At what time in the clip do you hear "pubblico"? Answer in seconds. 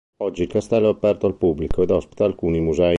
1.37-1.83